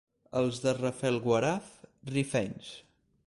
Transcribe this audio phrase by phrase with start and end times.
[0.39, 1.69] Els de Rafelguaraf,
[2.15, 2.73] rifenys.